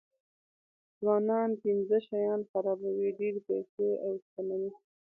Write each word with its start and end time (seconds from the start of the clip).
ځوانان 0.99 1.49
پنځه 1.63 1.97
شیان 2.07 2.41
خرابوي 2.49 3.09
ډېرې 3.19 3.41
پیسې 3.49 3.89
او 4.05 4.11
شتمني. 4.23 4.71